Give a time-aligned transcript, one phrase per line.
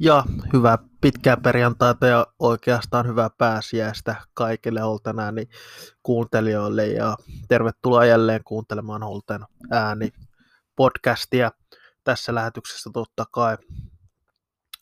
[0.00, 5.48] Ja hyvää pitkää perjantaita ja oikeastaan hyvää pääsiäistä kaikille Holten niin
[6.02, 7.16] kuuntelijoille ja
[7.48, 9.40] tervetuloa jälleen kuuntelemaan Holten
[9.70, 10.12] ääni
[10.76, 11.52] podcastia.
[12.04, 13.56] Tässä lähetyksessä totta kai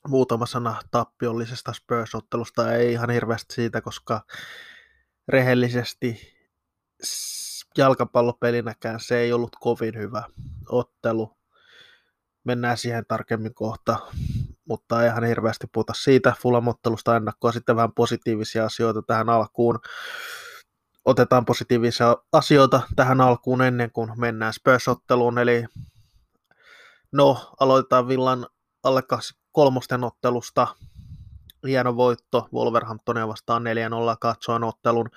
[0.08, 4.20] muutama sana tappiollisesta Spurs-ottelusta, ei ihan hirveästi siitä, koska
[5.28, 6.36] rehellisesti
[7.76, 10.22] jalkapallopelinäkään se ei ollut kovin hyvä
[10.68, 11.36] ottelu.
[12.44, 13.98] Mennään siihen tarkemmin kohta
[14.68, 17.52] mutta ei ihan hirveästi puhuta siitä Fulamottelusta ennakkoa.
[17.52, 19.78] Sitten vähän positiivisia asioita tähän alkuun.
[21.04, 25.64] Otetaan positiivisia asioita tähän alkuun ennen kuin mennään Spurs-otteluun, eli
[27.12, 28.46] no, aloitetaan Villan
[28.82, 29.02] alle
[29.52, 30.66] kolmosten ottelusta.
[31.66, 35.08] Hieno voitto Wolverhamptonia vastaan 4-0 katsoen ottelun.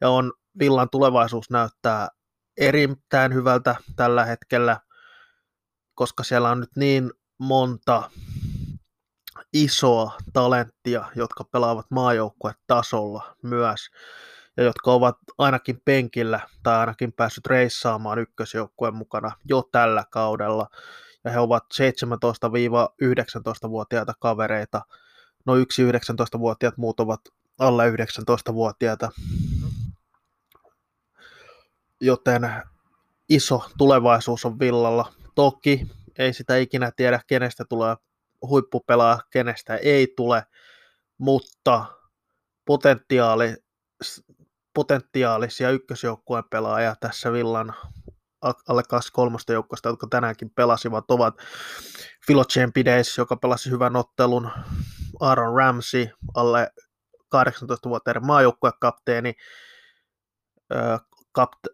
[0.00, 2.08] Ja on Villan tulevaisuus näyttää
[2.56, 4.80] erittäin hyvältä tällä hetkellä,
[5.94, 8.10] koska siellä on nyt niin monta
[9.52, 13.80] isoa talenttia, jotka pelaavat maajoukkuetasolla myös,
[14.56, 20.68] ja jotka ovat ainakin penkillä tai ainakin päässyt reissaamaan ykkösjoukkueen mukana jo tällä kaudella.
[21.24, 24.82] Ja he ovat 17-19-vuotiaita kavereita.
[25.46, 27.20] No yksi 19-vuotiaat, muut ovat
[27.58, 29.10] alle 19-vuotiaita.
[32.00, 32.50] Joten
[33.28, 35.12] iso tulevaisuus on Villalla.
[35.34, 35.86] Toki
[36.18, 37.96] ei sitä ikinä tiedä, kenestä tulee
[38.48, 40.42] huippupelaa, kenestä ei tule,
[41.18, 41.84] mutta
[42.64, 43.54] potentiaali,
[44.74, 47.74] potentiaalisia ykkösjoukkueen pelaajia tässä Villan
[48.42, 51.34] alle 23 joukkoista, jotka tänäänkin pelasivat, ovat
[52.26, 54.50] Philo Pides, joka pelasi hyvän ottelun,
[55.20, 56.70] Aaron Ramsey, alle
[57.36, 59.34] 18-vuotiaiden maajoukkuekapteeni,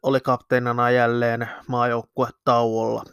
[0.03, 3.05] oli kapteenina jälleen maajoukkuetauolla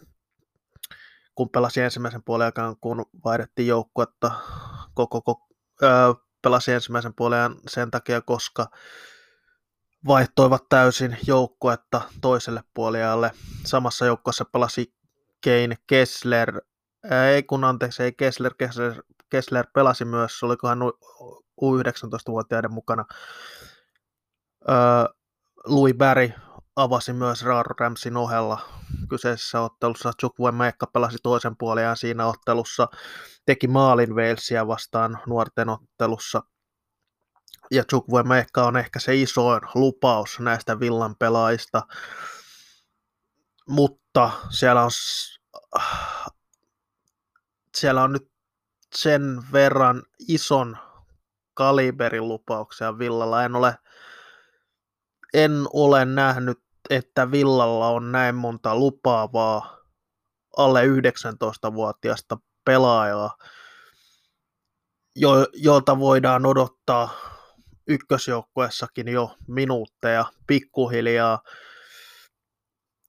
[1.35, 4.31] kun pelasi ensimmäisen puolen aikaan, kun vaihdettiin joukkuetta,
[4.93, 5.47] koko, koko
[5.83, 8.67] öö, pelasi ensimmäisen puolen sen takia, koska
[10.07, 13.31] vaihtoivat täysin joukkuetta toiselle puoliajalle.
[13.65, 14.93] Samassa joukkueessa pelasi
[15.43, 16.61] Kane Kessler,
[17.33, 20.79] ei kun anteeksi, ei Kessler, Kessler, Kessler pelasi myös, olikohan
[21.61, 23.05] U19-vuotiaiden mukana.
[24.69, 24.75] Öö,
[25.65, 26.31] Louis Barry
[26.75, 28.59] avasi myös Raaro Ramsin ohella
[29.09, 30.13] kyseisessä ottelussa.
[30.21, 32.87] Chukwuemeka pelasi toisen puolen siinä ottelussa,
[33.45, 36.43] teki maalin Walesia vastaan nuorten ottelussa.
[37.71, 41.87] Ja Chukwuemeka on ehkä se isoin lupaus näistä villan pelaajista.
[43.69, 44.91] Mutta siellä on,
[47.75, 48.31] siellä on nyt
[48.95, 50.77] sen verran ison
[51.53, 53.43] kaliberin lupauksia Villalla.
[53.43, 53.77] En ole,
[55.33, 59.77] en ole nähnyt että Villalla on näin monta lupaavaa
[60.57, 63.37] alle 19-vuotiaasta pelaajaa,
[65.15, 67.09] jo, jolta voidaan odottaa
[67.87, 71.41] ykkösjoukkuessakin jo minuutteja pikkuhiljaa.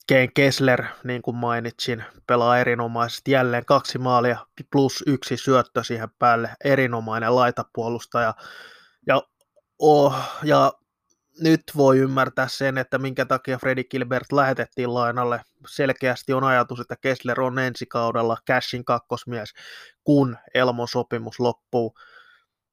[0.07, 6.51] Ken Kessler, niin kuin mainitsin, pelaa erinomaisesti jälleen kaksi maalia plus yksi syöttö siihen päälle,
[6.65, 8.35] erinomainen laitapuolustaja.
[9.07, 9.23] Ja,
[9.79, 10.73] oh, ja
[11.41, 15.41] nyt voi ymmärtää sen, että minkä takia Freddy Gilbert lähetettiin lainalle.
[15.67, 19.53] Selkeästi on ajatus, että Kessler on ensi kaudella Cashin kakkosmies,
[20.05, 21.95] kun Elmon sopimus loppuu.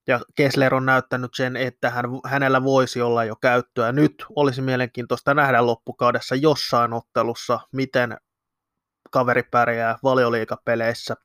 [0.07, 3.91] Ja Kessler on näyttänyt sen, että hän, hänellä voisi olla jo käyttöä.
[3.91, 8.17] Nyt olisi mielenkiintoista nähdä loppukaudessa jossain ottelussa, miten
[9.11, 11.15] kaveri pärjää valioliikapeleissä.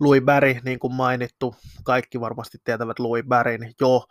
[0.00, 4.04] Louis Barry, niin kuin mainittu, kaikki varmasti tietävät Louis Barryn jo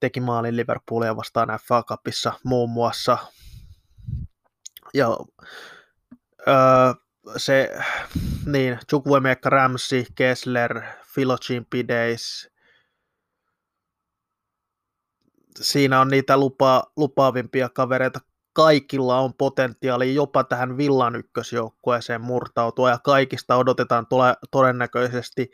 [0.00, 3.18] teki maalin Liverpoolia vastaan FA Cupissa muun muassa.
[4.94, 5.08] Ja
[6.48, 6.94] öö,
[7.36, 7.78] se,
[8.46, 10.82] niin, Chukwuemeka, Ramsey, Kessler,
[11.14, 12.50] Philogene Pideis,
[15.60, 18.20] siinä on niitä lupa, lupaavimpia kavereita.
[18.52, 25.50] Kaikilla on potentiaali jopa tähän Villan ykkösjoukkueeseen murtautua ja kaikista odotetaan tule, todennäköisesti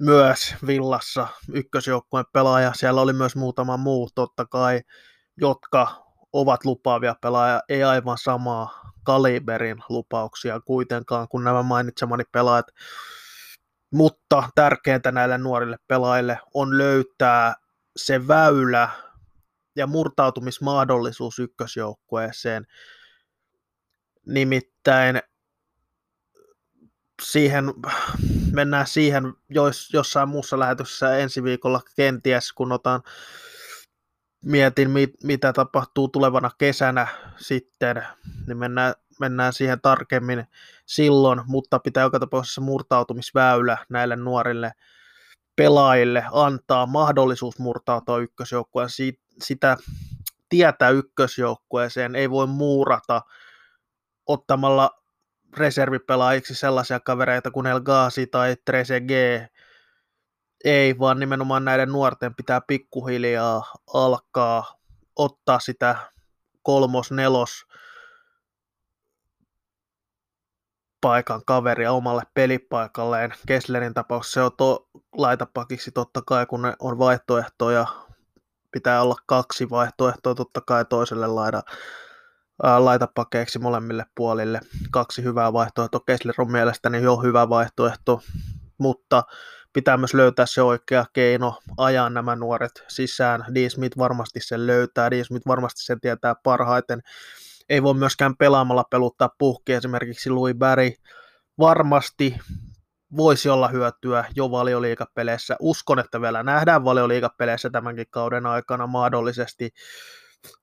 [0.00, 2.72] myös Villassa ykkösjoukkueen pelaaja.
[2.74, 4.80] Siellä oli myös muutama muu totta kai,
[5.36, 12.66] jotka ovat lupaavia pelaajia, ei aivan samaa kaliberin lupauksia kuitenkaan kuin nämä mainitsemani pelaajat.
[13.92, 17.54] Mutta tärkeintä näille nuorille pelaajille on löytää
[17.96, 18.88] se väylä
[19.76, 22.66] ja murtautumismahdollisuus ykkösjoukkueeseen.
[24.26, 25.20] Nimittäin
[27.22, 27.64] siihen,
[28.52, 33.02] mennään siihen jos, jossain muussa lähetyksessä ensi viikolla kenties, kun otan,
[34.44, 37.06] mietin mit, mitä tapahtuu tulevana kesänä
[37.36, 38.06] sitten,
[38.46, 40.46] niin mennään, mennään siihen tarkemmin
[40.86, 44.72] silloin, mutta pitää joka tapauksessa murtautumisväylä näille nuorille
[45.56, 48.88] pelaajille antaa mahdollisuus murtautua ykkösjoukkueen
[49.42, 49.76] sitä
[50.48, 53.22] tietä ykkösjoukkueeseen ei voi muurata
[54.26, 54.90] ottamalla
[55.56, 58.56] reservipelaajiksi sellaisia kavereita kuin El Ghazi tai
[59.08, 59.10] G.
[60.64, 64.78] Ei, vaan nimenomaan näiden nuorten pitää pikkuhiljaa alkaa
[65.16, 65.96] ottaa sitä
[66.62, 67.66] kolmos, nelos
[71.00, 73.34] paikan kaveria omalle pelipaikalleen.
[73.46, 77.86] Kesslerin tapauksessa se on to, laitapakiksi totta kai, kun on vaihtoehtoja.
[78.70, 81.74] Pitää olla kaksi vaihtoehtoa totta kai toiselle laida, ää,
[82.62, 84.60] laitapakeiksi molemmille puolille.
[84.90, 86.00] Kaksi hyvää vaihtoehtoa.
[86.06, 88.20] Kessler on mielestäni jo hyvä vaihtoehto,
[88.78, 89.22] mutta
[89.72, 93.44] pitää myös löytää se oikea keino ajaa nämä nuoret sisään.
[93.54, 93.68] D.
[93.68, 95.24] Smith varmasti sen löytää, D.
[95.24, 97.00] Smith varmasti sen tietää parhaiten
[97.68, 99.72] ei voi myöskään pelaamalla peluttaa puhki.
[99.72, 100.92] Esimerkiksi Louis Barry
[101.58, 102.38] varmasti
[103.16, 105.56] voisi olla hyötyä jo valioliikapeleissä.
[105.60, 109.70] Uskon, että vielä nähdään valioliikapeleissä tämänkin kauden aikana mahdollisesti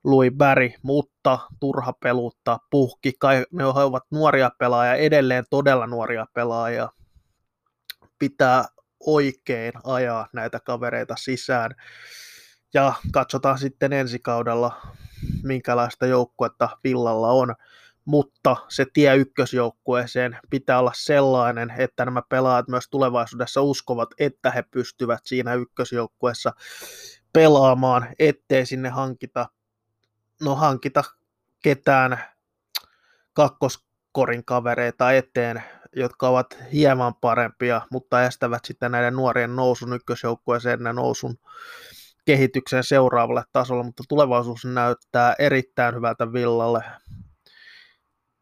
[0.04, 3.14] Louis Barry, mutta turha peluttaa puhki.
[3.20, 6.90] Kai ne ovat nuoria pelaajia, edelleen todella nuoria pelaajia.
[8.20, 8.66] Pitää
[9.00, 11.72] oikein ajaa näitä kavereita sisään.
[12.74, 14.82] Ja katsotaan sitten ensi kaudella,
[15.44, 17.56] minkälaista joukkuetta Villalla on,
[18.06, 24.64] mutta se tie ykkösjoukkueeseen pitää olla sellainen, että nämä pelaajat myös tulevaisuudessa uskovat, että he
[24.72, 26.54] pystyvät siinä ykkösjoukkueessa
[27.34, 29.48] pelaamaan, ettei sinne hankita,
[30.42, 31.04] no hankita
[31.64, 32.24] ketään
[33.34, 35.64] kakkoskorin kavereita eteen,
[35.96, 41.38] jotka ovat hieman parempia, mutta estävät sitten näiden nuorien nousun ykkösjoukkueeseen ja nousun
[42.26, 46.84] kehityksen seuraavalle tasolle, mutta tulevaisuus näyttää erittäin hyvältä Villalle.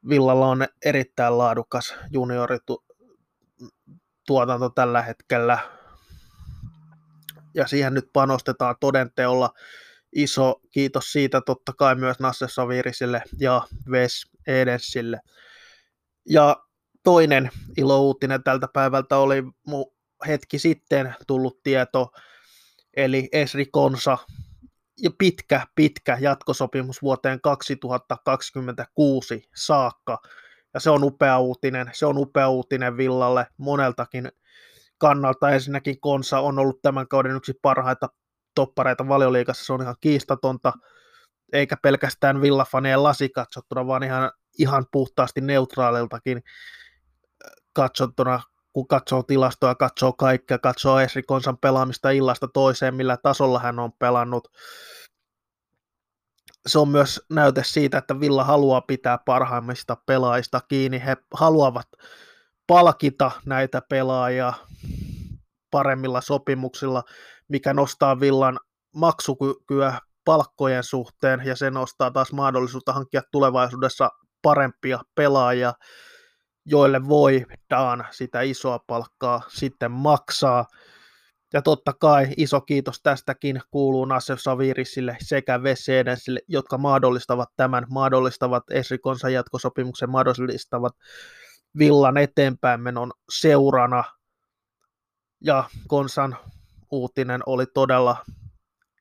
[0.09, 5.59] Villalla on erittäin laadukas juniorituotanto tällä hetkellä.
[7.53, 9.49] Ja siihen nyt panostetaan todenteolla.
[10.15, 13.62] Iso kiitos siitä totta kai myös Nasse Savirisille ja
[13.92, 15.19] Ves Edensille.
[16.30, 16.57] Ja
[17.04, 19.44] toinen ilouutinen tältä päivältä oli
[20.27, 22.12] hetki sitten tullut tieto
[22.95, 24.18] eli Esri Konsa,
[25.01, 30.21] ja pitkä, pitkä jatkosopimus vuoteen 2026 saakka.
[30.74, 34.31] Ja se on upea uutinen, se on upea uutinen Villalle moneltakin
[34.98, 35.50] kannalta.
[35.50, 38.10] Ensinnäkin Konsa on ollut tämän kauden yksi parhaita
[38.55, 40.73] toppareita valioliikassa, se on ihan kiistatonta,
[41.53, 46.44] eikä pelkästään villafaneen lasi katsottuna, vaan ihan, ihan puhtaasti neutraaliltakin
[47.73, 48.39] katsottuna
[48.73, 53.91] kun katsoo tilastoja, katsoo kaikkea, katsoo Esri Konsan pelaamista illasta toiseen, millä tasolla hän on
[54.00, 54.47] pelannut.
[56.67, 61.01] Se on myös näyte siitä, että Villa haluaa pitää parhaimmista pelaajista kiinni.
[61.05, 61.88] He haluavat
[62.67, 64.53] palkita näitä pelaajia
[65.71, 67.03] paremmilla sopimuksilla,
[67.53, 68.59] mikä nostaa Villan
[68.95, 74.09] maksukykyä palkkojen suhteen ja se nostaa taas mahdollisuutta hankkia tulevaisuudessa
[74.41, 75.73] parempia pelaajia
[76.65, 80.65] joille voidaan sitä isoa palkkaa sitten maksaa.
[81.53, 88.63] Ja totta kai iso kiitos tästäkin kuuluu Nassef Savirisille sekä Vessedensille, jotka mahdollistavat tämän, mahdollistavat
[88.72, 90.93] Esrikonsa jatkosopimuksen, mahdollistavat
[91.77, 94.03] Villan eteenpäin menon seurana.
[95.41, 96.38] Ja Konsan
[96.93, 98.17] uutinen oli todella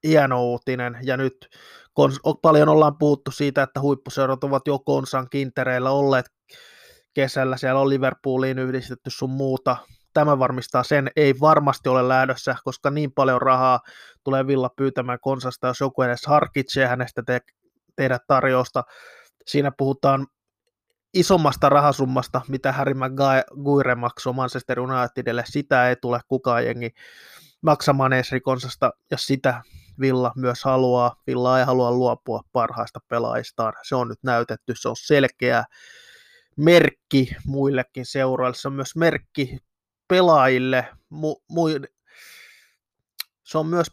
[0.04, 1.48] hieno uutinen, ja nyt
[2.00, 6.26] kons- paljon ollaan puhuttu siitä, että huippuseurat ovat jo Konsan kintereillä olleet
[7.14, 9.76] kesällä, siellä on Liverpooliin yhdistetty sun muuta.
[10.14, 13.80] Tämä varmistaa sen, ei varmasti ole lähdössä, koska niin paljon rahaa
[14.24, 17.40] tulee Villa pyytämään konsasta, jos joku edes harkitsee hänestä te-
[17.96, 18.84] tehdä tarjousta.
[19.46, 20.26] Siinä puhutaan
[21.14, 26.90] isommasta rahasummasta, mitä Harry Maguire maksoi Manchester Unitedille, sitä ei tule kukaan jengi
[27.62, 29.62] maksamaan edes rikonsasta, ja sitä
[30.00, 31.22] Villa myös haluaa.
[31.26, 33.72] Villa ei halua luopua parhaista pelaajistaan.
[33.82, 35.64] Se on nyt näytetty, se on selkeää
[36.56, 39.58] merkki muillekin seuroille, se on myös merkki
[40.08, 41.62] pelaajille, mu, mu,
[43.44, 43.86] se on myös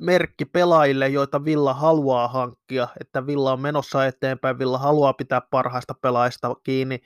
[0.00, 5.94] merkki pelaajille, joita Villa haluaa hankkia, että Villa on menossa eteenpäin, Villa haluaa pitää parhaista
[5.94, 7.00] pelaajista kiinni.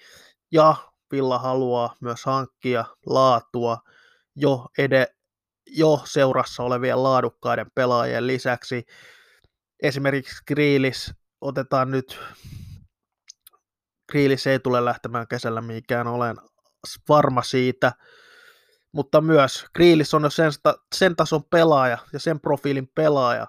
[0.53, 0.75] Ja
[1.13, 3.79] Villa haluaa myös hankkia laatua
[4.37, 5.07] jo, ede,
[5.77, 8.85] jo seurassa olevien laadukkaiden pelaajien lisäksi.
[9.83, 12.21] Esimerkiksi Kriilis otetaan nyt
[14.13, 16.37] Kriilis ei tule lähtemään kesällä mikään, olen
[17.09, 17.93] varma siitä.
[18.93, 20.53] Mutta myös Kriilis on jo sen,
[20.95, 23.47] sen tason pelaaja ja sen profiilin pelaaja,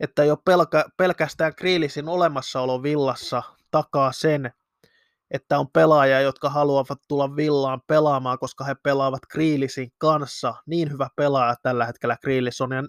[0.00, 4.52] että jo pelkä, pelkästään Kriilisin olemassaolo villassa takaa sen,
[5.34, 10.54] että on pelaajia, jotka haluavat tulla villaan pelaamaan, koska he pelaavat Kriilisin kanssa.
[10.66, 12.82] Niin hyvä pelaaja tällä hetkellä Kriilis on, ja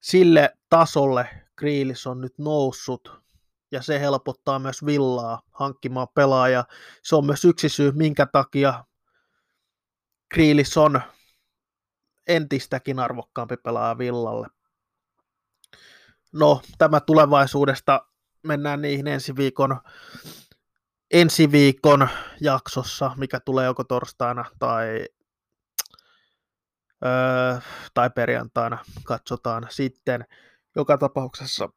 [0.00, 3.22] sille tasolle Kriilis on nyt noussut,
[3.72, 6.64] ja se helpottaa myös Villaa hankkimaan pelaajaa.
[7.02, 8.84] Se on myös yksi syy, minkä takia
[10.28, 11.00] Kriilis on
[12.28, 14.46] entistäkin arvokkaampi pelaaja Villalle.
[16.32, 18.06] No, tämä tulevaisuudesta
[18.42, 19.80] mennään niihin ensi viikon,
[21.10, 22.08] ensi viikon
[22.40, 25.06] jaksossa, mikä tulee joko torstaina tai,
[27.04, 27.60] öö,
[27.94, 28.84] tai perjantaina.
[29.04, 30.24] Katsotaan sitten.
[30.76, 31.68] Joka tapauksessa,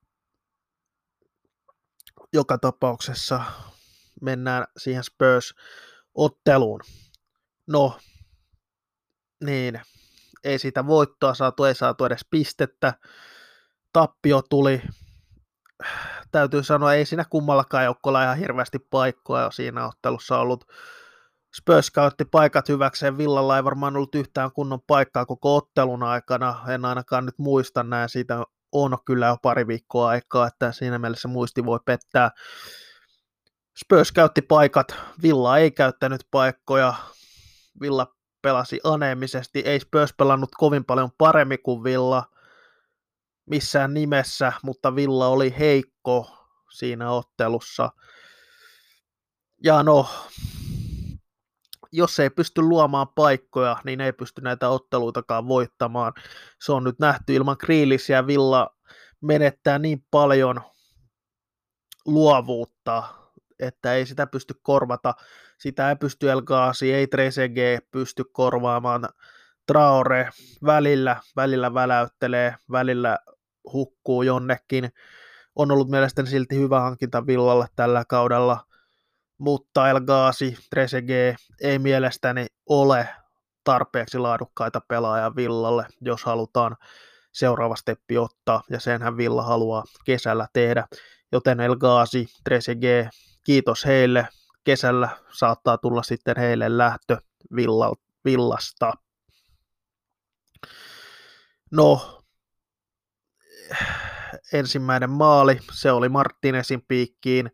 [2.34, 3.44] joka tapauksessa
[4.22, 6.82] mennään siihen Spurs-otteluun.
[7.68, 8.00] No,
[9.44, 9.82] niin,
[10.44, 12.94] ei siitä voittoa saatu, ei saatu edes pistettä.
[13.94, 14.82] Tappio tuli,
[16.34, 20.66] täytyy sanoa, ei siinä kummallakaan joukkoilla ihan hirveästi paikkoa siinä ottelussa ollut.
[21.56, 26.86] Spurs käytti paikat hyväkseen, Villalla ei varmaan ollut yhtään kunnon paikkaa koko ottelun aikana, en
[26.86, 31.66] ainakaan nyt muista näin, siitä on kyllä jo pari viikkoa aikaa, että siinä mielessä muisti
[31.66, 32.32] voi pettää.
[33.78, 36.94] Spurs käytti paikat, Villa ei käyttänyt paikkoja,
[37.82, 38.08] Villa
[38.42, 42.33] pelasi aneemisesti, ei Spurs pelannut kovin paljon paremmin kuin Villa
[43.46, 47.90] missään nimessä, mutta Villa oli heikko siinä ottelussa.
[49.64, 50.08] Ja no,
[51.92, 56.14] jos ei pysty luomaan paikkoja, niin ei pysty näitä otteluitakaan voittamaan.
[56.62, 58.28] Se on nyt nähty ilman Kriilisiä.
[58.28, 58.76] Villa
[59.22, 60.62] menettää niin paljon
[62.06, 63.04] luovuutta,
[63.60, 65.14] että ei sitä pysty korvata.
[65.58, 69.10] Sitä ei pysty Elgaasi, ei Trezeguet pysty korvaamaan.
[69.68, 70.30] Traore
[70.66, 73.18] välillä, välillä väläyttelee, välillä
[73.74, 74.90] hukkuu jonnekin.
[75.56, 78.66] On ollut mielestäni silti hyvä hankinta Villalle tällä kaudella,
[79.38, 83.08] mutta Elgaasi, Trezeguet ei mielestäni ole
[83.64, 86.78] tarpeeksi laadukkaita pelaajia Villalle, jos halutaan
[87.32, 90.88] seuraava steppi ottaa, ja senhän Villa haluaa kesällä tehdä.
[91.32, 93.08] Joten El Ghazi, Trezeguet,
[93.46, 94.28] kiitos heille.
[94.64, 97.18] Kesällä saattaa tulla sitten heille lähtö
[97.56, 97.94] villa,
[98.26, 98.94] villasta.
[101.72, 102.23] No,
[104.54, 107.52] ensimmäinen maali, se oli Martinezin piikkiin.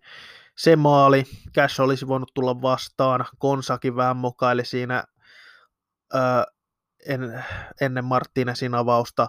[0.57, 1.23] Se maali,
[1.55, 5.03] Cash olisi voinut tulla vastaan, Konsakin vähän mokaili siinä
[6.13, 6.19] ö,
[7.07, 7.43] en,
[7.81, 9.27] ennen Martinezin avausta.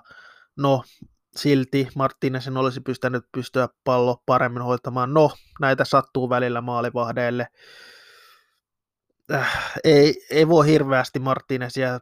[0.57, 0.83] No,
[1.37, 5.15] silti Martinezin olisi pystynyt pystyä pallo paremmin hoitamaan.
[5.15, 7.47] No, näitä sattuu välillä maalivahdeille.
[9.33, 11.99] Äh, ei, ei voi hirveästi Martinezia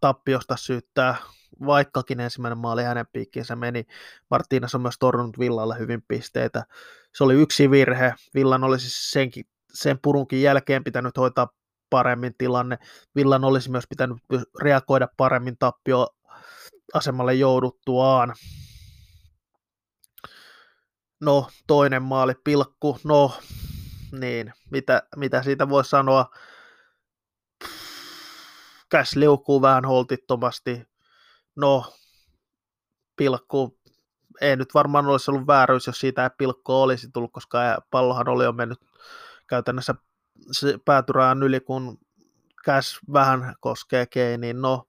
[0.00, 1.16] tappiosta syyttää,
[1.66, 3.86] vaikkakin ensimmäinen maali hänen piikkiinsä meni.
[4.34, 6.64] Martínez on myös torjunut Villalle hyvin pisteitä.
[7.14, 8.14] Se oli yksi virhe.
[8.34, 11.48] Villan olisi senkin, sen purunkin jälkeen pitänyt hoitaa
[11.90, 12.78] paremmin tilanne.
[13.16, 14.18] Villan olisi myös pitänyt
[14.60, 16.08] reagoida paremmin tappio
[16.94, 18.34] asemalle jouduttuaan.
[21.20, 23.32] No, toinen maali, pilkku, no,
[24.12, 26.30] niin, mitä, mitä siitä voi sanoa?
[28.88, 30.89] Käs liukuu vähän holtittomasti.
[31.56, 31.92] No,
[33.16, 33.78] pilkku,
[34.40, 37.58] ei nyt varmaan olisi ollut vääryys, jos siitä ei pilkko olisi tullut, koska
[37.90, 38.78] pallohan oli jo mennyt
[39.46, 39.94] käytännössä
[40.84, 41.98] päätyrään yli, kun
[42.64, 44.60] käs vähän koskee Keiniin.
[44.60, 44.88] No,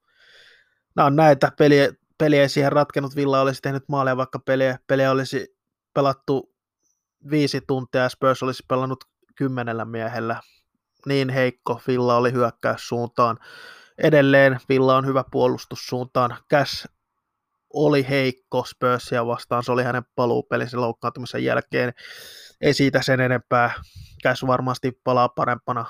[0.96, 5.12] nämä on näitä peliä, peliä ei siihen ratkenut, Villa olisi tehnyt maaleja, vaikka peliä, peliä
[5.12, 5.58] olisi
[5.94, 6.54] pelattu
[7.30, 9.04] viisi tuntia ja Spurs olisi pelannut
[9.36, 10.42] kymmenellä miehellä.
[11.06, 13.38] Niin heikko Villa oli hyökkäyssuuntaan.
[13.98, 16.38] Edelleen Villa on hyvä puolustussuuntaan.
[16.52, 16.88] Cash
[17.74, 21.94] oli heikko Spursia vastaan, se oli hänen paluupelinsä loukkaantumisen jälkeen.
[22.62, 23.74] Ei siitä sen enempää.
[24.24, 25.86] Cash varmasti palaa parempana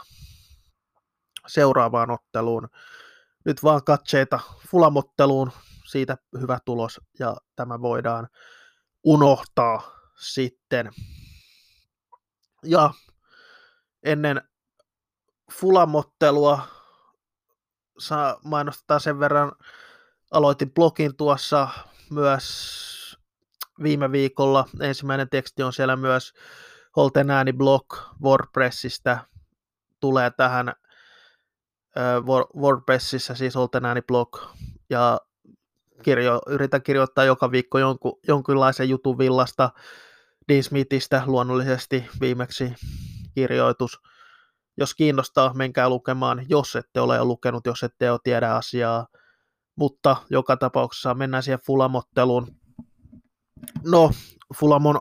[1.47, 2.69] seuraavaan otteluun
[3.45, 5.51] nyt vaan katseita fulamotteluun,
[5.87, 8.27] siitä hyvä tulos ja tämä voidaan
[9.03, 10.91] unohtaa sitten.
[12.63, 12.93] Ja
[14.03, 14.41] ennen
[15.51, 16.67] fulamottelua
[18.01, 19.51] saa mainostaa sen verran,
[20.31, 21.67] aloitin blogin tuossa
[22.09, 23.17] myös
[23.83, 24.65] viime viikolla.
[24.79, 26.33] Ensimmäinen teksti on siellä myös
[26.95, 27.85] Holten ääni blog
[28.23, 29.25] WordPressistä.
[29.99, 30.73] Tulee tähän
[32.55, 34.37] WordPressissä, siis Oltenääni blog,
[34.89, 35.19] ja
[36.03, 39.69] kirjo, yritän kirjoittaa joka viikko jonkun, jonkinlaisen jutun villasta,
[40.47, 42.73] Dean Smithistä luonnollisesti viimeksi
[43.35, 44.01] kirjoitus.
[44.77, 49.07] Jos kiinnostaa, menkää lukemaan, jos ette ole jo lukenut, jos ette ole tiedä asiaa.
[49.75, 52.47] Mutta joka tapauksessa mennään siihen Fulamotteluun.
[53.83, 54.11] No,
[54.59, 54.99] Fulamon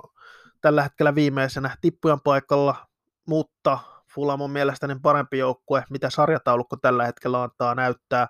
[0.60, 2.90] tällä hetkellä viimeisenä tippujan paikalla
[3.30, 3.78] mutta
[4.14, 8.28] Fulham on mielestäni parempi joukkue, mitä sarjataulukko tällä hetkellä antaa näyttää.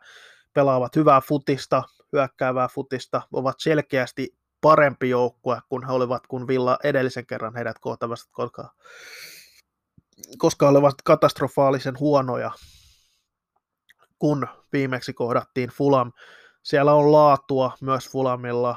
[0.53, 1.83] Pelaavat hyvää futista,
[2.13, 8.29] hyökkäävää futista, ovat selkeästi parempi joukkue kuin he olivat, kun Villa edellisen kerran heidät kohtavasti,
[8.33, 8.75] koska,
[10.39, 12.51] koska olivat katastrofaalisen huonoja,
[14.19, 16.13] kun viimeksi kohdattiin Fulham.
[16.63, 18.77] Siellä on laatua myös Fulamilla,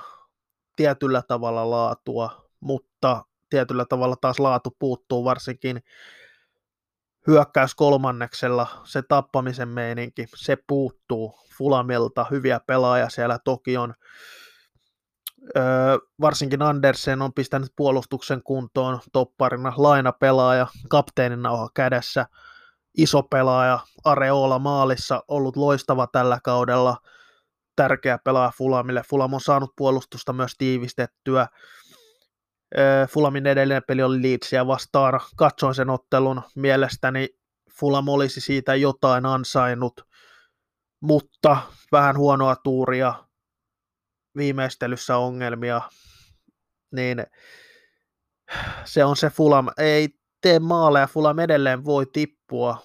[0.76, 5.84] tietyllä tavalla laatua, mutta tietyllä tavalla taas laatu puuttuu varsinkin
[7.28, 13.94] hyökkäys kolmanneksella, se tappamisen meininki, se puuttuu Fulamilta, hyviä pelaajia siellä toki on,
[16.22, 22.26] varsinkin Andersen on pistänyt puolustuksen kuntoon topparina, lainapelaaja, kapteenin nauha kädessä,
[22.98, 26.98] iso pelaaja, Areola maalissa, ollut loistava tällä kaudella,
[27.76, 29.04] tärkeä pelaaja Fulamille.
[29.10, 31.48] Fulam on saanut puolustusta myös tiivistettyä.
[33.10, 35.20] Fulamin edellinen peli oli Leedsia vastaan.
[35.36, 36.42] Katsoin sen ottelun.
[36.56, 37.30] Mielestäni
[37.80, 40.02] Fulam olisi siitä jotain ansainnut,
[41.02, 41.58] mutta
[41.92, 43.14] vähän huonoa tuuria,
[44.38, 45.82] viimeistelyssä ongelmia,
[46.92, 47.24] niin
[48.86, 49.68] se on se Fulam.
[49.78, 50.10] Ei
[50.42, 52.78] tee maaleja, Fulam edelleen voi tippua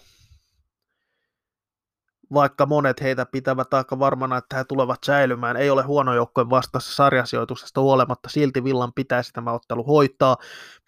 [2.35, 5.57] vaikka monet heitä pitävät aika varmana, että he tulevat säilymään.
[5.57, 10.37] Ei ole huono joukkojen vastassa sarjasijoituksesta huolimatta, silti Villan pitäisi tämä ottelu hoitaa.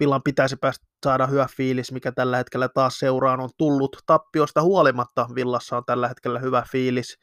[0.00, 3.96] Villan pitäisi päästä saada hyvä fiilis, mikä tällä hetkellä taas seuraan on tullut.
[4.06, 7.18] Tappiosta huolimatta Villassa on tällä hetkellä hyvä fiilis.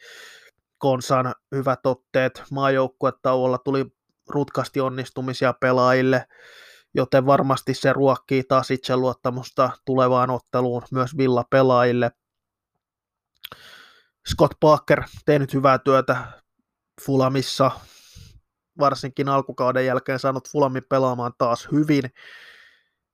[0.78, 2.44] Konsan hyvät otteet.
[2.52, 3.86] Maajoukkuetauolla tuli
[4.30, 6.28] rutkasti onnistumisia pelaajille,
[6.94, 12.12] joten varmasti se ruokkii taas itseluottamusta tulevaan otteluun myös Villa-pelaajille–
[14.32, 16.18] Scott Parker tehnyt hyvää työtä
[17.06, 17.72] Fulamissa,
[18.80, 22.04] varsinkin alkukauden jälkeen saanut Fulamin pelaamaan taas hyvin,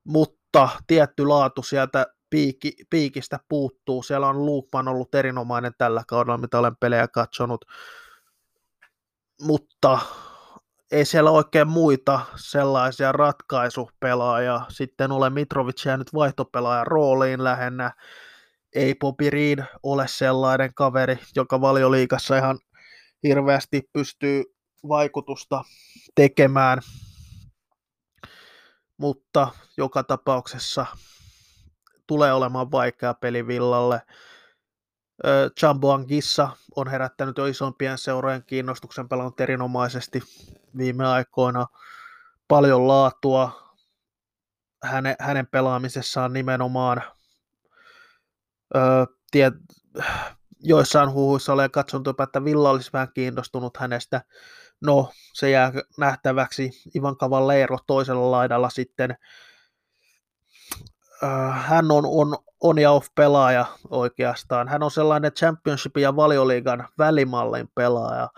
[0.04, 4.04] mutta tietty laatu sieltä piiki, piikistä puuttuu.
[4.04, 7.66] Siellä on Luukman ollut erinomainen tällä kaudella, mitä olen pelejä katsonut,
[9.42, 10.00] mutta
[10.92, 14.62] ei siellä oikein muita sellaisia ratkaisupelaajia.
[14.70, 17.92] Sitten ole Mitrovic jäänyt vaihtopelaajan rooliin lähinnä
[18.76, 22.60] ei Bobby Reed ole sellainen kaveri, joka valioliikassa ihan
[23.24, 24.44] hirveästi pystyy
[24.88, 25.64] vaikutusta
[26.16, 26.80] tekemään,
[28.98, 30.86] mutta joka tapauksessa
[32.08, 34.02] tulee olemaan vaikea peli Villalle.
[35.62, 40.22] Jumbo Angissa on herättänyt jo isompien seurojen kiinnostuksen pelannut erinomaisesti
[40.78, 41.68] viime aikoina.
[42.48, 43.74] Paljon laatua
[44.84, 47.04] hänen, hänen pelaamisessaan nimenomaan
[48.76, 49.54] Öö, tiet,
[50.60, 54.22] joissain huhuissa olen katsonut jopa, että Villa olisi vähän kiinnostunut hänestä.
[54.82, 56.72] No, se jää nähtäväksi.
[56.96, 59.16] Ivan Cavallero toisella laidalla sitten.
[61.24, 64.68] Öö, hän on, on on ja off pelaaja oikeastaan.
[64.68, 68.30] Hän on sellainen Championship ja valioliigan välimallin pelaaja.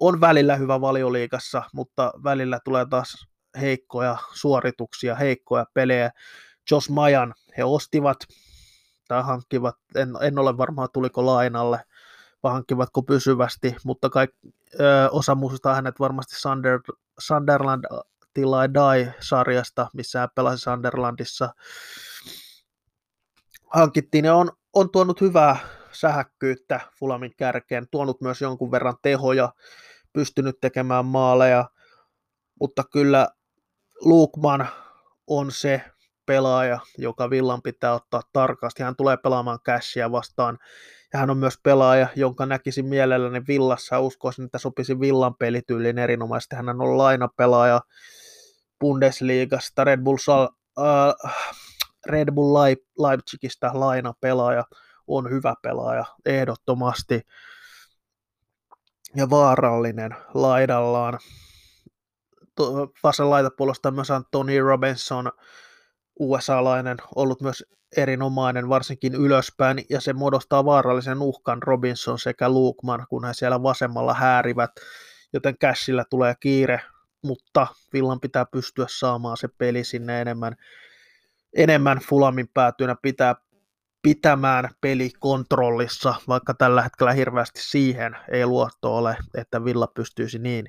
[0.00, 3.26] On välillä hyvä valioliigassa, mutta välillä tulee taas
[3.60, 6.10] heikkoja suorituksia, heikkoja pelejä.
[6.70, 8.16] Jos Majan he ostivat
[9.08, 11.80] tai hankkivat, en, en ole varma tuliko lainalle,
[12.42, 14.30] vai hankkivatko pysyvästi, mutta kaik,
[14.80, 16.80] ö, osa muistaa hänet varmasti Sunder,
[17.18, 17.84] Sunderland
[18.36, 21.48] Till I Die-sarjasta, missä hän pelasi Sunderlandissa.
[23.74, 25.56] Hankittiin ja on, on tuonut hyvää
[25.92, 29.52] sähäkkyyttä Fulamin kärkeen, tuonut myös jonkun verran tehoja,
[30.12, 31.70] pystynyt tekemään maaleja,
[32.60, 33.28] mutta kyllä
[34.00, 34.68] Lukman
[35.26, 35.82] on se
[36.26, 38.82] pelaaja, joka Villan pitää ottaa tarkasti.
[38.82, 40.58] Hän tulee pelaamaan cashia vastaan.
[41.12, 44.00] Ja hän on myös pelaaja, jonka näkisin mielelläni Villassa.
[44.00, 46.56] Uskoisin, että sopisi Villan pelityyliin erinomaisesti.
[46.56, 47.80] Hän on lainapelaaja
[48.80, 50.16] Bundesliigasta, Red Bull,
[50.78, 51.34] äh,
[52.06, 52.56] Red Bull
[52.98, 54.64] Leipzigistä lainapelaaja.
[55.06, 57.20] On hyvä pelaaja, ehdottomasti.
[59.16, 61.18] Ja vaarallinen laidallaan.
[63.02, 65.32] Vasen laitapuolesta myös Tony Robinson,
[66.18, 67.64] USA-lainen ollut myös
[67.96, 74.14] erinomainen, varsinkin ylöspäin, ja se muodostaa vaarallisen uhkan Robinson sekä Luukman, kun he siellä vasemmalla
[74.14, 74.70] häärivät,
[75.32, 76.80] joten Cashillä tulee kiire,
[77.26, 80.56] mutta Villan pitää pystyä saamaan se peli sinne enemmän,
[81.56, 83.34] enemmän Fulamin päätynä pitää
[84.02, 90.68] pitämään peli kontrollissa, vaikka tällä hetkellä hirveästi siihen ei luotto ole, että Villa pystyisi niin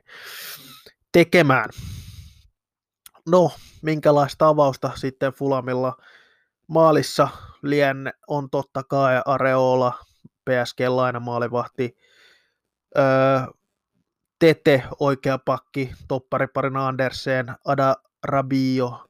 [1.12, 1.70] tekemään.
[3.28, 5.98] No, minkälaista avausta sitten Fulamilla
[6.68, 7.28] maalissa
[7.64, 9.94] lien on totta kai Areola,
[10.50, 11.98] PSG laina maalivahti,
[12.98, 13.04] öö,
[14.40, 19.08] Tete oikea pakki, toppariparin Andersen, Ada Rabio,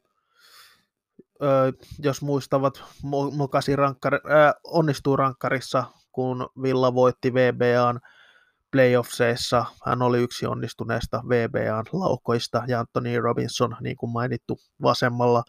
[2.00, 2.84] jos muistavat,
[3.32, 8.00] Mokasi rankkar, äh, onnistuu rankkarissa, kun Villa voitti VBAn
[8.72, 9.66] playoffseissa.
[9.86, 15.44] Hän oli yksi onnistuneesta VBAn laukoista ja Anthony Robinson, niin kuin mainittu, vasemmalla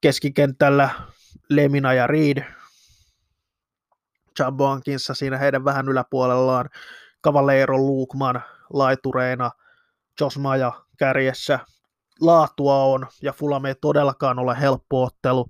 [0.00, 0.90] keskikentällä
[1.50, 2.44] Lemina ja Reed.
[4.38, 6.68] Jamboankissa siinä heidän vähän yläpuolellaan.
[7.24, 9.50] Cavaleiro Lukman laitureina,
[10.20, 11.58] Jos Maja kärjessä.
[12.20, 15.46] Laatua on, ja Fulham ei todellakaan ole helppo ottelu.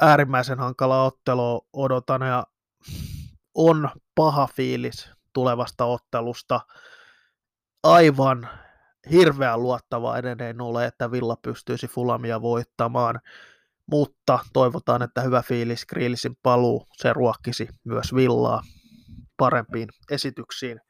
[0.00, 2.46] Äärimmäisen hankala ottelu odotan, ja
[3.54, 6.60] on paha fiilis tulevasta ottelusta.
[7.82, 8.48] Aivan
[9.10, 13.20] hirveän luottava edelleen ole, että Villa pystyisi Fulamia voittamaan,
[13.90, 18.62] mutta toivotaan, että hyvä fiilis Grillisin paluu, se ruokkisi myös Villaa
[19.38, 20.80] parempiin esityksiin.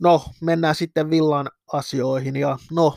[0.00, 2.94] No, mennään sitten Villan asioihin ja no,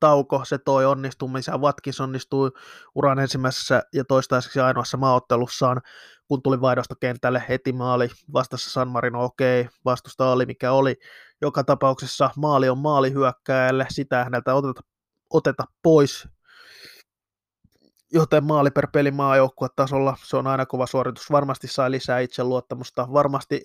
[0.00, 1.60] tauko, se toi onnistumisen.
[1.60, 2.50] Watkins onnistui
[2.94, 5.80] uran ensimmäisessä ja toistaiseksi ainoassa maaottelussaan,
[6.28, 8.08] kun tuli vaihdosta kentälle heti maali.
[8.32, 10.96] Vastassa San Marino, okei, okay, vastusta oli mikä oli.
[11.40, 14.80] Joka tapauksessa maali on maali hyökkääjälle, sitä häneltä oteta,
[15.30, 16.28] oteta pois.
[18.14, 19.12] Joten maali per peli
[19.76, 21.30] tasolla, se on aina kova suoritus.
[21.30, 23.62] Varmasti sai lisää itseluottamusta, varmasti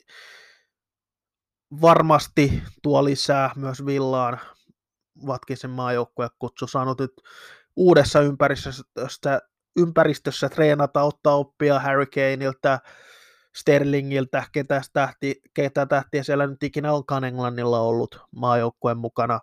[1.82, 4.40] varmasti tuo lisää myös Villaan
[5.28, 7.12] Vatkinsen maajoukkue kutsu saanut nyt
[7.76, 8.84] uudessa ympäristössä,
[9.78, 12.80] ympäristössä treenata, ottaa oppia Harry Kaneilta,
[13.56, 19.40] Sterlingiltä, ketä, tähti, ketä tähtiä siellä nyt ikinä onkaan Englannilla ollut maajoukkueen mukana.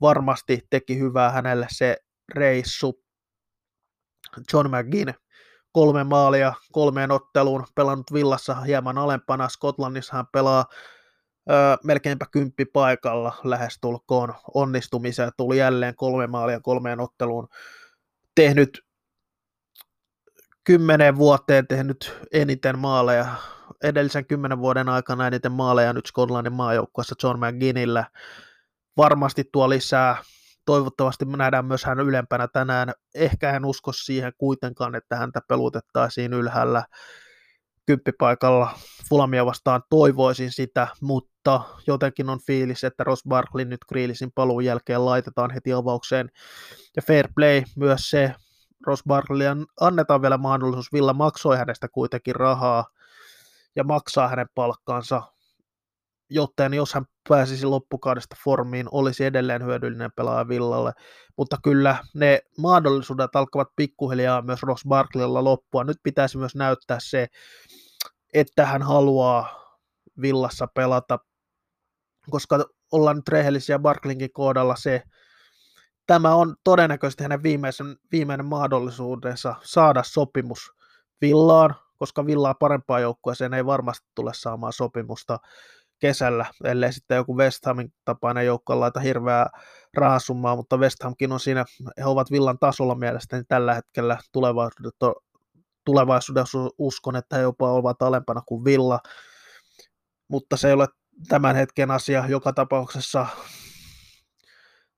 [0.00, 1.96] Varmasti teki hyvää hänelle se
[2.34, 3.03] reissu.
[4.52, 5.14] John McGinn
[5.72, 9.48] kolme maalia kolmeen otteluun, pelannut Villassa hieman alempana.
[9.48, 10.64] Skotlannissa hän pelaa
[11.50, 15.30] öö, melkeinpä kymppi paikalla lähestulkoon onnistumiseen.
[15.36, 17.48] Tuli jälleen kolme maalia kolmeen otteluun.
[18.34, 18.84] Tehnyt
[20.64, 23.26] kymmenen vuoteen tehnyt eniten maaleja.
[23.82, 28.04] Edellisen kymmenen vuoden aikana eniten maaleja nyt Skotlannin maajoukkueessa John McGinnillä.
[28.96, 30.16] Varmasti tuo lisää.
[30.64, 32.92] Toivottavasti me nähdään myös hän ylempänä tänään.
[33.14, 36.84] Ehkä en usko siihen kuitenkaan, että häntä pelutettaisiin ylhäällä
[37.86, 44.64] kymppipaikalla Fulamia vastaan toivoisin sitä, mutta jotenkin on fiilis, että Ross Barkley nyt Grealishin paluun
[44.64, 46.30] jälkeen laitetaan heti avaukseen.
[46.96, 48.34] Ja fair play myös se,
[48.86, 49.46] Ross Barkley
[49.80, 52.84] annetaan vielä mahdollisuus, Villa maksoi hänestä kuitenkin rahaa
[53.76, 55.22] ja maksaa hänen palkkaansa,
[56.30, 60.92] joten jos hän pääsisi loppukaudesta formiin, olisi edelleen hyödyllinen pelaaja Villalle,
[61.36, 65.84] mutta kyllä ne mahdollisuudet alkavat pikkuhiljaa myös Ross Barkleylla loppua.
[65.84, 67.26] Nyt pitäisi myös näyttää se,
[68.34, 69.64] että hän haluaa
[70.20, 71.18] Villassa pelata,
[72.30, 74.76] koska ollaan nyt rehellisiä Barklinkin kohdalla.
[74.76, 75.02] Se,
[76.06, 80.72] tämä on todennäköisesti hänen viimeisen, viimeinen mahdollisuudensa saada sopimus
[81.20, 85.38] Villaan, koska Villaa parempaa joukkueeseen ei varmasti tule saamaan sopimusta
[85.98, 89.50] kesällä, ellei sitten joku West Hamin tapainen joukko laita hirveää
[89.96, 91.64] rahasummaa, mutta West Hamkin on siinä,
[91.98, 95.12] he ovat Villan tasolla mielestäni tällä hetkellä tulevaisuudessa,
[95.84, 99.00] tulevaisuudessa uskon, että he jopa ovat alempana kuin Villa,
[100.28, 100.86] mutta se ei ole
[101.28, 102.24] tämän hetken asia.
[102.28, 103.26] Joka tapauksessa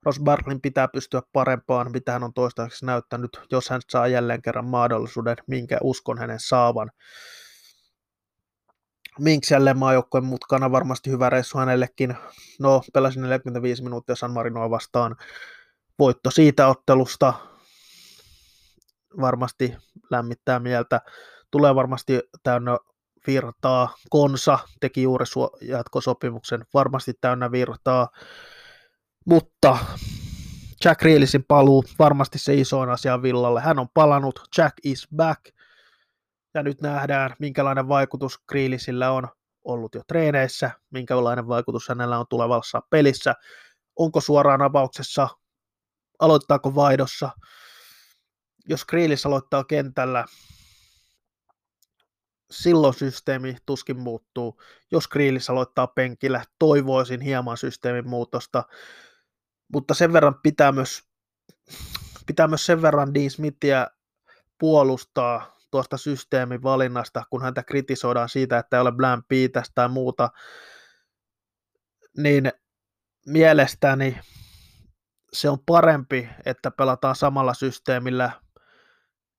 [0.03, 4.69] Ross Barklin pitää pystyä parempaan, mitä hän on toistaiseksi näyttänyt, jos hän saa jälleen kerran
[4.69, 6.91] mahdollisuuden, minkä uskon hänen saavan.
[9.19, 12.15] Minks jälleen maajoukkojen mutkana varmasti hyvä reissu hänellekin.
[12.61, 15.17] No, pelasin 45 minuuttia San Marinoa vastaan.
[15.99, 17.35] Voitto siitä ottelusta
[19.21, 19.77] varmasti
[20.11, 21.01] lämmittää mieltä.
[21.51, 22.79] Tulee varmasti täynnä
[23.27, 23.95] virtaa.
[24.11, 25.25] Konsa teki juuri
[25.61, 28.09] jatkosopimuksen, varmasti täynnä virtaa.
[29.27, 29.79] Mutta
[30.85, 33.61] Jack Reelisin paluu, varmasti se isoin asia Villalle.
[33.61, 35.56] Hän on palannut, Jack is back.
[36.57, 39.29] Ja nyt nähdään, minkälainen vaikutus Grealisillä on
[39.65, 43.35] ollut jo treeneissä, minkälainen vaikutus hänellä on tulevassa pelissä.
[43.97, 45.29] Onko suoraan avauksessa,
[46.19, 47.31] aloittaako vaihdossa.
[48.69, 50.25] Jos Grealis aloittaa kentällä,
[52.51, 54.61] silloin systeemi tuskin muuttuu.
[54.91, 58.65] Jos Grealis aloittaa penkillä, toivoisin hieman systeemin muutosta
[59.73, 61.03] mutta sen verran pitää myös,
[62.27, 63.87] pitää myös sen verran Dean Smithia
[64.59, 70.31] puolustaa tuosta systeemin valinnasta, kun häntä kritisoidaan siitä, että ei ole Blam Piitästä tai muuta,
[72.17, 72.53] niin
[73.27, 74.19] mielestäni
[75.33, 78.31] se on parempi, että pelataan samalla systeemillä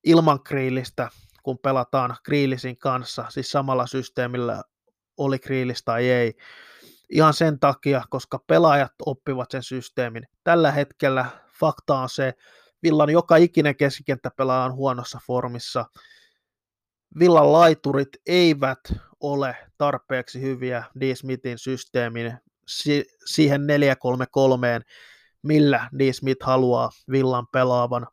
[0.04, 1.10] ilman kriilistä,
[1.44, 4.64] kun pelataan kriilisin kanssa, siis samalla systeemillä
[5.18, 6.34] oli kriilis tai ei
[7.10, 10.28] ihan sen takia, koska pelaajat oppivat sen systeemin.
[10.44, 11.26] Tällä hetkellä
[11.60, 12.34] fakta on se,
[12.84, 15.86] Villan joka ikinen keskikenttäpelaaja on huonossa formissa.
[17.20, 18.80] Villan laiturit eivät
[19.20, 21.16] ole tarpeeksi hyviä D.
[21.16, 24.82] Smithin systeemin si- siihen 4-3-3,
[25.44, 26.14] millä D.
[26.14, 28.08] Smith haluaa Villan pelaavan,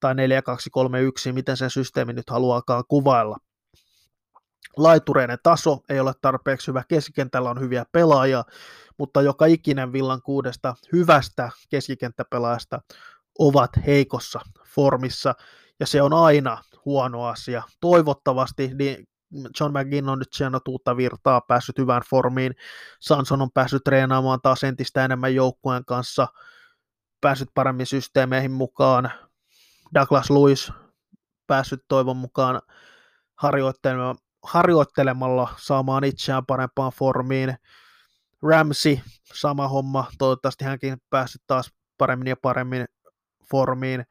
[0.00, 3.36] tai 4-2-3-1, miten sen systeemi nyt haluaakaan kuvailla.
[4.76, 8.44] Laitureiden taso ei ole tarpeeksi hyvä, keskikentällä on hyviä pelaajia,
[8.98, 12.80] mutta joka ikinen Villan kuudesta hyvästä keskikenttäpelaajasta
[13.38, 15.34] ovat heikossa formissa,
[15.80, 17.62] ja se on aina huono asia.
[17.80, 19.08] Toivottavasti niin
[19.60, 22.54] John McGinn on nyt sieltä uutta virtaa, päässyt hyvään formiin.
[23.00, 26.28] Sanson on päässyt treenaamaan taas entistä enemmän joukkueen kanssa,
[27.20, 29.12] päässyt paremmin systeemeihin mukaan.
[29.94, 30.72] Douglas Lewis
[31.46, 32.62] päässyt toivon mukaan
[33.34, 37.56] harjoittelemaan, harjoittelemalla saamaan itseään parempaan formiin.
[38.42, 38.98] Ramsey,
[39.34, 42.84] sama homma, toivottavasti hänkin päässyt taas paremmin ja paremmin
[43.50, 44.04] formiin.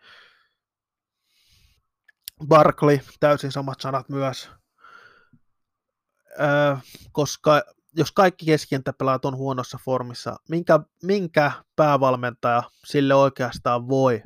[2.47, 4.49] Barkley, täysin samat sanat myös,
[6.39, 6.75] öö,
[7.11, 7.61] koska
[7.95, 14.21] jos kaikki keskikenttäpelaat on huonossa formissa, minkä, minkä päävalmentaja sille oikeastaan voi?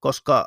[0.00, 0.46] Koska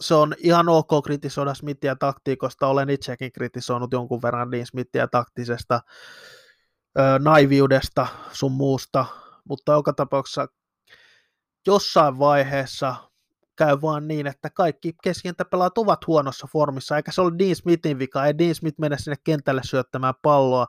[0.00, 5.80] se on ihan ok kritisoida Smithia taktiikosta, olen itsekin kritisoinut jonkun verran niin Smithia taktisesta
[6.98, 9.06] öö, naiviudesta sun muusta,
[9.48, 10.46] mutta joka tapauksessa
[11.66, 12.94] jossain vaiheessa
[13.56, 18.26] käy vaan niin, että kaikki keskentäpelaat ovat huonossa formissa, eikä se ole Dean Smithin vika,
[18.26, 20.66] ei Dean Smith mene sinne kentälle syöttämään palloa.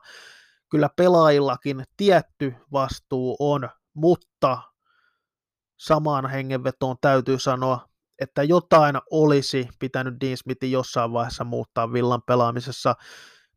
[0.70, 4.62] Kyllä pelaajillakin tietty vastuu on, mutta
[5.76, 7.88] samaan hengenvetoon täytyy sanoa,
[8.20, 12.94] että jotain olisi pitänyt Dean Smithin jossain vaiheessa muuttaa Villan pelaamisessa,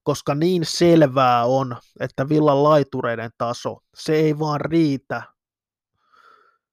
[0.04, 5.24] koska niin selvää on, että Villan laitureiden taso, se ei vaan riitä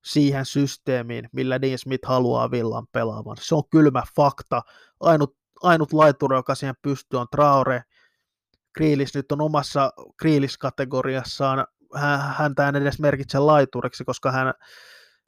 [0.06, 3.36] siihen systeemiin, millä Dean Smith haluaa Villan pelaavan.
[3.40, 4.62] Se on kylmä fakta.
[5.00, 7.82] Ainut, ainut laituri, joka siihen pystyy, on Traore.
[8.72, 11.66] Kriilis nyt on omassa Kriilis-kategoriassaan.
[12.36, 14.54] Häntä en edes merkitse laituriksi, koska hän,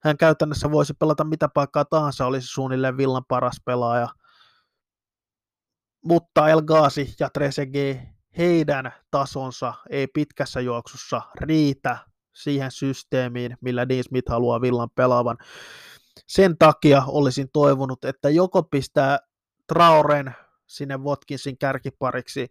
[0.02, 4.08] hän käytännössä voisi pelata mitä paikkaa tahansa, olisi suunnilleen Villan paras pelaaja.
[6.04, 7.98] Mutta El Ghazi ja Trezeguet,
[8.38, 11.98] heidän tasonsa ei pitkässä juoksussa riitä
[12.38, 15.38] siihen systeemiin, millä Dean Smith haluaa Villan pelaavan.
[16.26, 19.18] Sen takia olisin toivonut, että joko pistää
[19.66, 20.34] Traoren
[20.66, 22.48] sinne Watkinsin kärkipariksi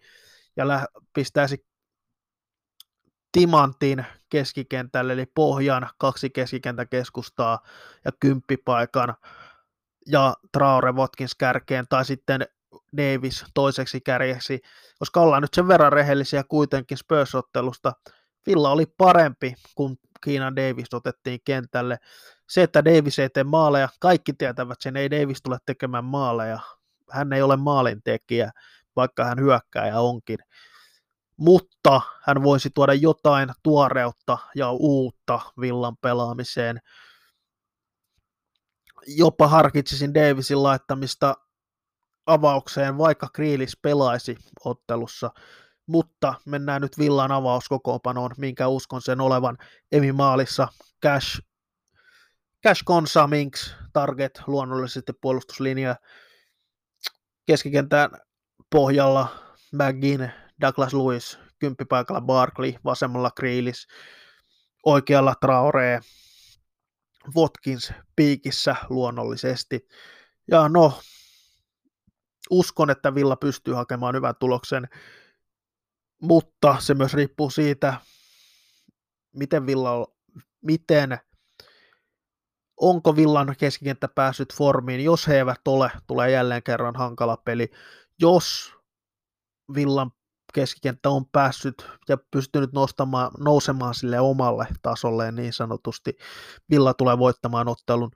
[0.56, 1.65] ja pistäisi
[3.32, 7.60] Timantin keskikentälle, eli pohjan kaksi keskikentäkeskustaa
[8.06, 9.15] ja kymppipaikan
[10.08, 12.47] ja Traore Watkins kärkeen, tai sitten
[12.97, 14.60] Davis toiseksi kärjeksi,
[15.00, 17.91] koska ollaan nyt sen verran rehellisiä kuitenkin Spurs-ottelusta,
[18.47, 21.97] Villa oli parempi, kun Kiinan Davis otettiin kentälle.
[22.49, 26.60] Se, että Davis ei tee maaleja, kaikki tietävät sen, ei Davis tule tekemään maaleja.
[27.12, 28.51] Hän ei ole maalintekijä,
[28.95, 30.38] vaikka hän hyökkääjä onkin.
[31.38, 36.79] Mutta hän voisi tuoda jotain tuoreutta ja uutta Villan pelaamiseen.
[39.07, 41.36] Jopa harkitsisin Davisin laittamista
[42.25, 45.31] avaukseen, vaikka Kriilis pelaisi ottelussa
[45.88, 49.58] mutta mennään nyt Villan avauskokoopanoon, minkä uskon sen olevan
[49.91, 50.67] Emi Maalissa.
[51.04, 51.41] Cash,
[52.63, 55.95] Cash Konsa, Minks, Target, luonnollisesti puolustuslinja.
[57.45, 58.10] Keskikentän
[58.69, 59.28] pohjalla
[59.71, 60.30] McGinn,
[60.62, 63.88] Douglas Lewis, kymppipaikalla Barkley, vasemmalla Grealis,
[64.86, 66.00] oikealla Traore,
[67.36, 69.88] Watkins piikissä luonnollisesti.
[70.52, 71.00] Ja no,
[72.50, 74.88] uskon, että Villa pystyy hakemaan hyvän tuloksen
[76.21, 78.01] mutta se myös riippuu siitä,
[79.36, 80.08] miten Villa,
[80.62, 81.19] miten,
[82.77, 85.03] onko Villan keskikenttä päässyt formiin.
[85.03, 87.71] Jos he eivät ole, tulee jälleen kerran hankala peli.
[88.21, 88.73] Jos
[89.75, 90.12] Villan
[90.53, 96.17] keskikenttä on päässyt ja pystynyt nostamaan, nousemaan sille omalle tasolleen niin sanotusti,
[96.69, 98.12] Villa tulee voittamaan ottelun.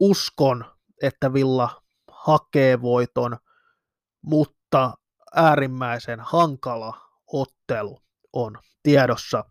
[0.00, 0.64] Uskon,
[1.02, 3.36] että Villa hakee voiton,
[4.22, 4.94] mutta
[5.34, 7.05] äärimmäisen hankala
[7.66, 7.98] ottelu
[8.32, 9.44] on tiedossa.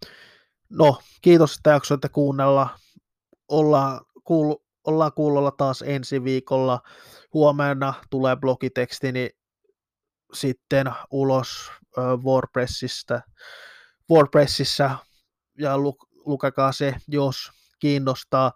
[0.70, 2.70] No, kiitos, että jaksoitte kuunnella.
[3.48, 6.82] Ollaan, kuul, ollaan kuulolla taas ensi viikolla.
[7.34, 9.30] Huomenna tulee blogitekstini
[10.34, 11.72] sitten ulos
[12.24, 13.22] WordPressistä,
[14.12, 14.92] WordPressissä
[15.60, 18.52] ja lu, lukekaa se, jos kiinnostaa.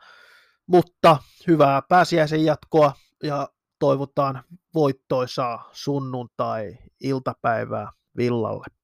[0.68, 1.18] Mutta
[1.48, 2.94] hyvää pääsiäisen jatkoa
[3.24, 4.44] ja toivotaan
[4.74, 8.79] voittoisaa sunnuntai-iltapäivää Villalle.